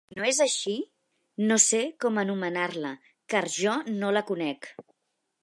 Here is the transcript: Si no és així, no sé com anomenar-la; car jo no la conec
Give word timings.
Si 0.11 0.19
no 0.19 0.27
és 0.27 0.37
així, 0.43 0.71
no 1.51 1.57
sé 1.65 1.81
com 2.05 2.17
anomenar-la; 2.23 2.95
car 3.35 3.45
jo 3.59 3.77
no 4.01 4.11
la 4.19 4.27
conec 4.33 4.73